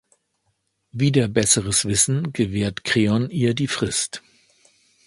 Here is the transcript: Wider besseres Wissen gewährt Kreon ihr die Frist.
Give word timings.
Wider 0.91 1.27
besseres 1.27 1.85
Wissen 1.85 2.33
gewährt 2.33 2.83
Kreon 2.83 3.29
ihr 3.29 3.53
die 3.53 3.67
Frist. 3.67 4.23